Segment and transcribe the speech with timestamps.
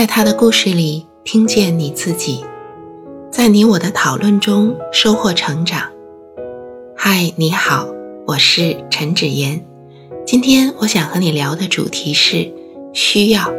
[0.00, 2.42] 在他的故事里听见你自己，
[3.30, 5.90] 在你我的讨论中收获成长。
[6.96, 7.86] 嗨，你好，
[8.26, 9.62] 我是陈芷妍。
[10.26, 12.50] 今天我想和你聊的主题是
[12.94, 13.52] 需要。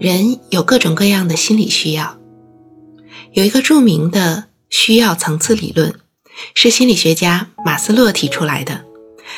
[0.00, 2.16] 人有各种各样的心理需要，
[3.30, 5.94] 有一个著名的需要层次理论，
[6.54, 8.84] 是心理学家马斯洛提出来的。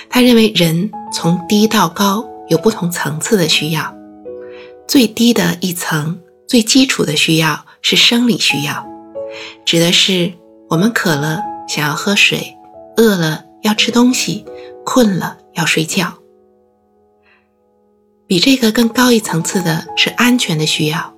[0.09, 3.95] 他认为人从低到高有不同层次的需要。
[4.87, 8.87] 最低的一层、最基础的需要是生理需要，
[9.65, 10.33] 指的是
[10.69, 12.57] 我们渴了想要喝水，
[12.97, 14.45] 饿了要吃东西，
[14.85, 16.15] 困了要睡觉。
[18.27, 21.15] 比这个更高一层次的是安全的需要，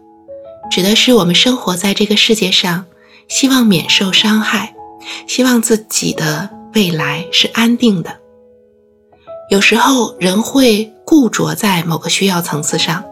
[0.71, 2.87] 指的是我们生活在这个世界上，
[3.29, 4.75] 希望免受伤害，
[5.27, 8.21] 希望自己的未来是安定的。
[9.51, 13.05] 有时候人会固着在某个需要层次上。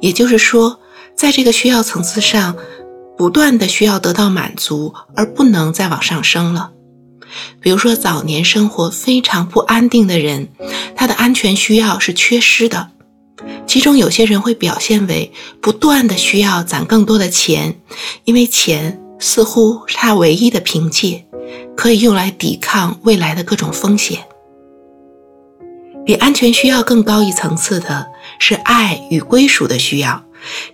[0.00, 0.80] 也就是说，
[1.14, 2.56] 在这个需要层次上，
[3.16, 6.72] 不断的需要得到满足，而不能再往上升了。
[7.60, 10.48] 比如说，早年生活非常不安定的人，
[10.94, 12.90] 他的安全需要是缺失的。
[13.66, 17.80] 其中有些人会表现为不断的需要攒更多的钱，
[18.24, 21.24] 因为钱似乎是他唯一的凭借，
[21.76, 24.18] 可以用来抵抗未来的各种风险。
[26.04, 28.06] 比安全需要更高一层次的
[28.38, 30.24] 是爱与归属的需要，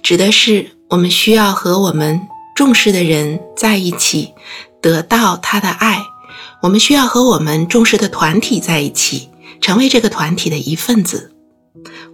[0.03, 2.21] 指的是我们需要和我们
[2.57, 4.33] 重视的人在一起，
[4.81, 5.99] 得到他的爱；
[6.63, 9.29] 我们需要和我们重视的团体在一起，
[9.61, 11.31] 成为这个团体的一份子；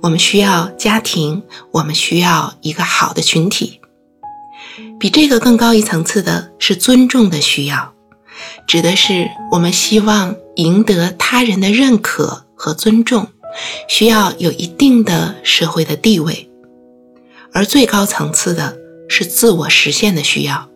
[0.02, 3.80] 我们需要家庭，我们需要一个好的群体。
[4.98, 7.92] 比这个更高一层次的是尊重的需要，
[8.66, 12.43] 指的是我们希望赢得他人的认可。
[12.64, 13.28] 和尊重
[13.88, 16.50] 需要有一定的社会的地位，
[17.52, 20.70] 而最高层次的是自我实现的需要，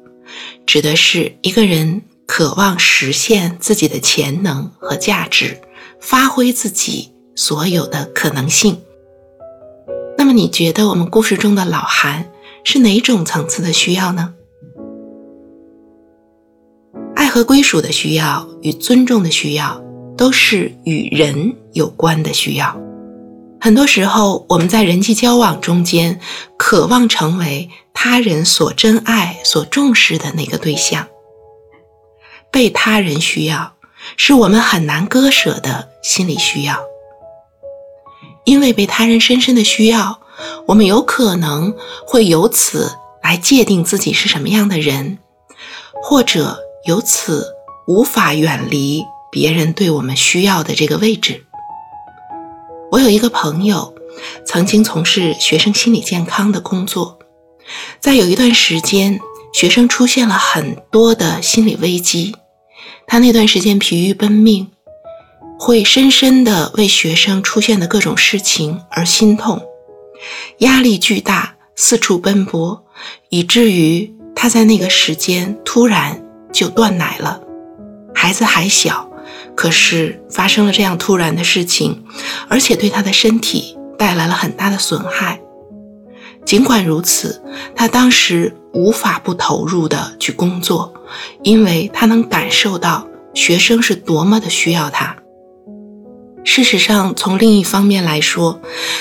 [0.67, 5.63] 指的是一个人渴望实现自己的潜能和价值，
[5.99, 8.83] 发挥自己所有的可能性。
[10.19, 12.31] 那么，你觉得我们故事中的老韩
[12.65, 14.35] 是哪种层次的需要呢？
[17.17, 19.88] 爱和归属的需要与尊重的需要。
[20.19, 22.77] 都是与人有关的需要。
[23.61, 26.21] 很多时候，我们在人际交往中间，
[26.59, 31.09] 渴望成为他人所珍爱、所重视的那个对象。
[32.51, 33.75] 被他人需要，
[34.17, 36.79] 是我们很难割舍的心理需要。
[38.45, 40.21] 因为被他人深深的需要，
[40.67, 41.75] 我们有可能
[42.07, 42.93] 会由此
[43.23, 45.19] 来界定自己是什么样的人，
[46.03, 47.55] 或者由此
[47.87, 49.05] 无法远离。
[49.31, 51.45] 别人对我们需要的这个位置。
[52.91, 53.95] 我有一个朋友，
[54.47, 57.19] 曾经从事学生心理健康的工作，
[58.01, 59.21] 在有一段时间，
[59.53, 62.35] 学生出现了很多的心理危机，
[63.07, 64.71] 他那段时间疲于奔命，
[65.59, 69.61] 会深深的为学生出现的各种事情而心痛，
[70.59, 72.87] 压力巨大，四处奔波，
[73.29, 77.43] 以至于他在那个时间突然就断奶了，
[78.15, 79.08] 孩子还小。
[79.59, 82.05] 可是发生了这样突然的事情，
[82.47, 85.41] 而且对他的身体带来了很大的损害。
[86.47, 87.43] 尽管如此，
[87.75, 90.95] 他当时无法不投入的去工作，
[91.43, 95.17] 因为他能感受到学生是多么的需要他。
[96.45, 98.61] 事实上，从另一方面来说，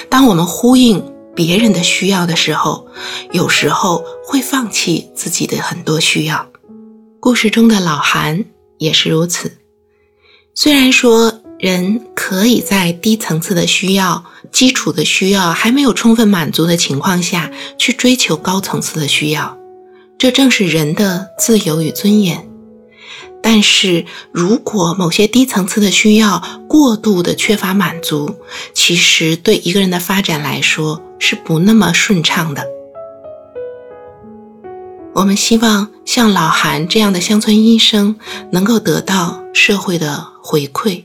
[0.09, 2.87] 当我们呼应别人的需要的时候，
[3.31, 6.47] 有时候会放弃自己的很多需要。
[7.19, 8.43] 故事中的老韩
[8.79, 9.59] 也是如此。
[10.59, 19.55] 虽然说人可以在低层次的需要、基础的需要还没有充分满足的情况下去追求高层次的需要，
[20.17, 22.49] 这正是人的自由与尊严。
[23.43, 28.33] 但是如果某些低层次的需要过度的缺乏满足，
[28.73, 32.65] 其实对一个人的发展来说是不那么顺畅的。
[35.13, 38.15] 我们希望像老韩这样的乡村医生
[38.49, 41.03] 能够得到社会的回馈，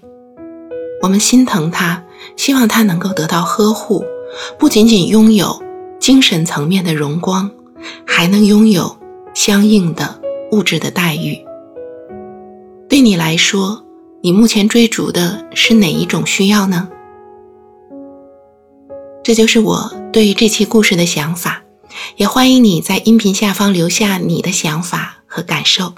[1.02, 2.04] 我们心疼他，
[2.36, 4.04] 希望他能够得到呵护，
[4.60, 5.60] 不仅仅拥有
[5.98, 7.50] 精神层面的荣光，
[8.06, 8.96] 还能拥有
[9.34, 10.20] 相应的
[10.52, 11.36] 物质的待遇。
[12.88, 13.84] 对你来说，
[14.20, 16.88] 你目前追逐的是哪一种需要呢？
[19.24, 21.61] 这就是我对于这期故事的想法。
[22.16, 25.94] 也欢迎你在音频下方留下你的想法和感受，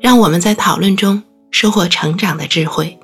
[0.00, 2.98] 让我们在讨论中收获成长的智慧。